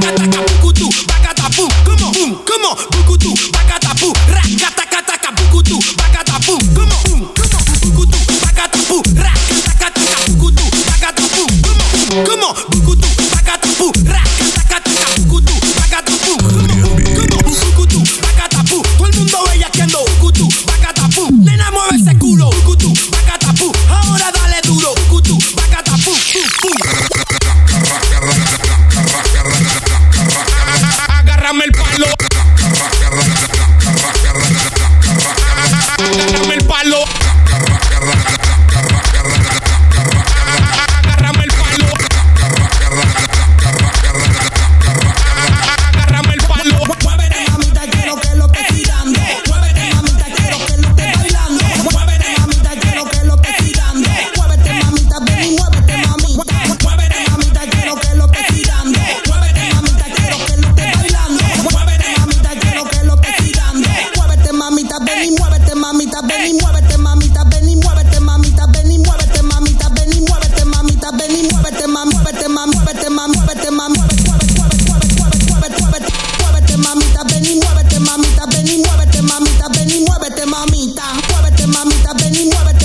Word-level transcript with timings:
rakata 0.00 0.42
bukutu, 0.42 0.88
bakata 1.06 1.48
boum, 1.56 1.68
comment, 1.84 2.12
boum, 2.12 2.38
comment, 2.44 2.76
bukutu, 2.90 3.34
bakata 3.52 3.94
boum, 4.00 4.12
rakata 4.28 4.84
kataka 4.86 5.32
bukutu, 5.32 5.78
bakata 5.96 6.38
boum, 6.46 6.58
comment, 6.74 7.02
boum. 7.06 7.39
Mamita, 81.72 82.12
ven 82.14 82.34
y 82.34 82.44
muévete. 82.46 82.79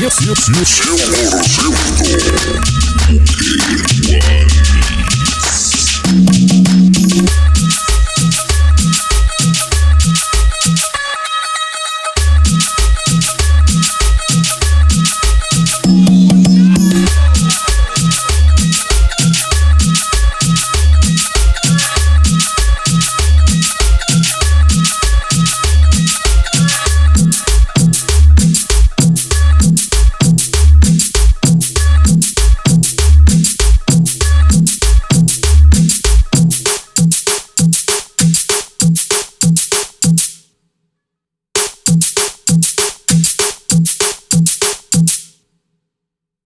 Cierto. 0.00 0.40